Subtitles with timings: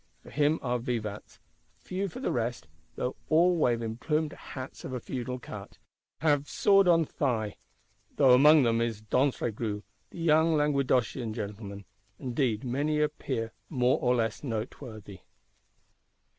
[0.23, 1.37] For him are vivats:
[1.77, 5.77] few for the rest, though all wave in plumed "hats of a feudal cut,"
[6.21, 7.55] and have sword on thigh;
[8.15, 11.85] though among them is D'Antraigues, the young Languedocian gentleman,—and
[12.17, 15.19] indeed many a Peer more or less noteworthy.